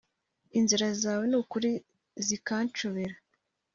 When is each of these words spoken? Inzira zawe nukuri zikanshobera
Inzira 0.57 0.87
zawe 1.01 1.23
nukuri 1.31 1.69
zikanshobera 2.25 3.15